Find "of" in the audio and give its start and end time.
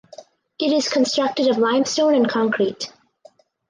1.47-1.59